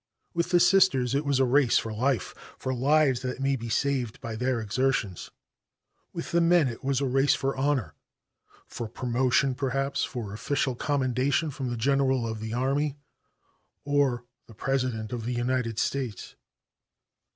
[0.33, 4.19] With the Sisters it was a race for life for lives that might be saved
[4.19, 5.29] by their exertions.
[6.11, 7.93] With the men it was a race for honor
[8.65, 12.95] for promotion, perhaps for official commendation from the General of the Army
[13.85, 16.35] or the President of the United States.